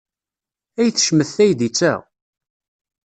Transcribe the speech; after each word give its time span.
Ay 0.79 0.89
tecmet 0.91 1.29
teydit-a! 1.35 1.93